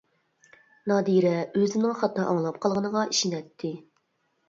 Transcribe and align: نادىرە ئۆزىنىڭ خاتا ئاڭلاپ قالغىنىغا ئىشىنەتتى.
نادىرە 0.91 1.35
ئۆزىنىڭ 1.61 1.95
خاتا 2.01 2.27
ئاڭلاپ 2.33 2.61
قالغىنىغا 2.67 3.09
ئىشىنەتتى. 3.15 3.77